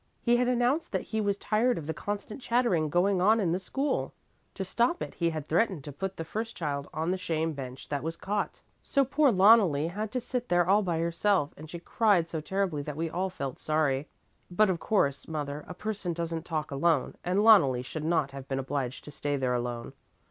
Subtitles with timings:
[0.23, 3.59] He had announced that he was tired of the constant chattering going on in the
[3.59, 4.15] school.
[4.55, 7.87] To stop it he had threatened to put the first child on the shame bench
[7.89, 8.61] that was caught.
[8.81, 12.81] So poor Loneli had to sit there all by herself and she cried so terribly
[12.81, 14.07] that we all felt sorry.
[14.49, 18.57] But of course, mother, a person doesn't talk alone, and Loneli should not have been
[18.57, 19.93] obliged to stay there alone.